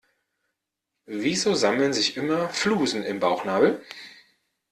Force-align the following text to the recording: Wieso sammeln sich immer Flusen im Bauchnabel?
Wieso 1.05 1.53
sammeln 1.53 1.93
sich 1.93 2.17
immer 2.17 2.49
Flusen 2.49 3.03
im 3.03 3.19
Bauchnabel? 3.19 3.83